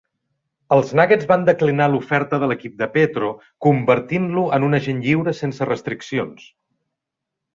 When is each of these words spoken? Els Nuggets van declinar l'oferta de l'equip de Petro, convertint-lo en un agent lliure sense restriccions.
Els 0.75 0.93
Nuggets 0.99 1.27
van 1.31 1.43
declinar 1.49 1.89
l'oferta 1.95 2.39
de 2.43 2.47
l'equip 2.51 2.79
de 2.79 2.87
Petro, 2.95 3.29
convertint-lo 3.67 4.45
en 4.59 4.67
un 4.69 4.77
agent 4.81 5.03
lliure 5.05 5.37
sense 5.43 5.71
restriccions. 5.73 6.49